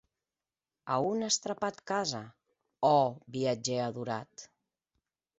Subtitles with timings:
[0.93, 2.21] A on as trapat casa,
[2.89, 2.93] ò
[3.35, 4.47] viatgèr adorat?